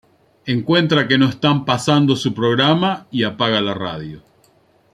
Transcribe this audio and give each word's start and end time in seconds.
Encuentra 0.47 1.07
que 1.07 1.19
no 1.19 1.27
están 1.29 1.63
pasando 1.63 2.15
su 2.15 2.33
programa 2.33 3.05
y 3.11 3.23
apaga 3.23 3.61
la 3.61 3.75
radio. 3.75 4.23